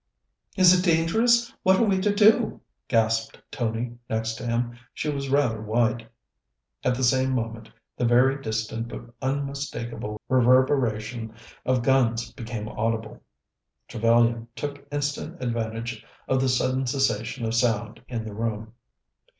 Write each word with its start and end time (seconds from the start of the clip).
"Is 0.57 0.73
it 0.73 0.83
dangerous? 0.83 1.53
What 1.61 1.79
are 1.79 1.83
we 1.83 1.99
to 2.01 2.11
do?" 2.15 2.59
gasped 2.87 3.39
Tony, 3.51 3.99
next 4.09 4.39
him. 4.39 4.75
She 4.95 5.09
was 5.11 5.29
rather 5.29 5.61
white. 5.61 6.09
At 6.83 6.95
the 6.95 7.03
same 7.03 7.33
moment 7.33 7.69
the 7.97 8.05
very 8.05 8.41
distant 8.41 8.87
but 8.87 9.13
unmistakable 9.21 10.19
reverberation 10.27 11.35
of 11.67 11.83
guns 11.83 12.33
became 12.33 12.67
audible. 12.67 13.21
Trevellyan 13.87 14.47
took 14.55 14.83
instant 14.91 15.39
advantage 15.39 16.03
of 16.27 16.41
the 16.41 16.49
sudden 16.49 16.87
cessation 16.87 17.45
of 17.45 17.53
sound 17.53 18.01
in 18.07 18.25
the 18.25 18.33
room. 18.33 18.73